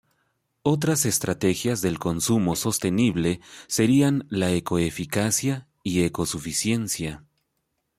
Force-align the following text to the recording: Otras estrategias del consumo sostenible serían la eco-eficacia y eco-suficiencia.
Otras 0.63 1.05
estrategias 1.05 1.83
del 1.83 1.99
consumo 1.99 2.55
sostenible 2.55 3.39
serían 3.67 4.25
la 4.31 4.49
eco-eficacia 4.49 5.67
y 5.83 6.01
eco-suficiencia. 6.05 7.23